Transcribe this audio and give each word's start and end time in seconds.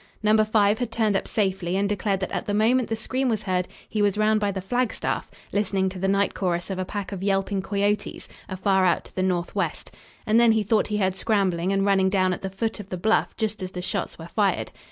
Number 0.23 0.43
5 0.43 0.79
had 0.79 0.91
turned 0.91 1.15
up 1.15 1.27
safely, 1.27 1.77
and 1.77 1.87
declared 1.87 2.21
that 2.21 2.31
at 2.31 2.45
the 2.47 2.55
moment 2.55 2.89
the 2.89 2.95
scream 2.95 3.29
was 3.29 3.43
heard 3.43 3.67
he 3.87 4.01
was 4.01 4.17
round 4.17 4.39
by 4.39 4.49
the 4.51 4.59
flagstaff, 4.59 5.29
listening 5.51 5.89
to 5.89 5.99
the 5.99 6.07
night 6.07 6.33
chorus 6.33 6.71
of 6.71 6.79
a 6.79 6.85
pack 6.85 7.11
of 7.11 7.21
yelping 7.21 7.61
coyotes, 7.61 8.27
afar 8.49 8.83
out 8.83 9.05
to 9.05 9.15
the 9.15 9.21
northwest, 9.21 9.91
and 10.25 10.39
then 10.39 10.53
he 10.53 10.63
thought 10.63 10.87
he 10.87 10.97
heard 10.97 11.13
scrambling 11.13 11.71
and 11.71 11.85
running 11.85 12.09
down 12.09 12.33
at 12.33 12.41
the 12.41 12.49
foot 12.49 12.79
of 12.79 12.89
the 12.89 12.97
bluff 12.97 13.37
just 13.37 13.61
as 13.61 13.69
the 13.69 13.81
shots 13.83 14.17
were 14.17 14.25
fired. 14.27 14.71